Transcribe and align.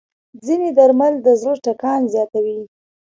ځینې 0.45 0.69
درمل 0.77 1.13
د 1.25 1.27
زړه 1.41 1.55
ټکان 1.65 2.01
زیاتوي. 2.13 2.59